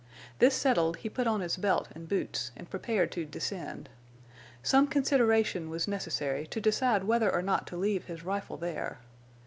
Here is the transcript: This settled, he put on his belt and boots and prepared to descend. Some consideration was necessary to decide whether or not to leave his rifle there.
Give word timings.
This 0.39 0.55
settled, 0.55 0.97
he 0.97 1.11
put 1.11 1.27
on 1.27 1.41
his 1.41 1.57
belt 1.57 1.87
and 1.93 2.09
boots 2.09 2.51
and 2.57 2.67
prepared 2.67 3.11
to 3.11 3.23
descend. 3.23 3.87
Some 4.63 4.87
consideration 4.87 5.69
was 5.69 5.87
necessary 5.87 6.47
to 6.47 6.59
decide 6.59 7.03
whether 7.03 7.31
or 7.31 7.43
not 7.43 7.67
to 7.67 7.77
leave 7.77 8.05
his 8.05 8.23
rifle 8.25 8.57
there. 8.57 8.97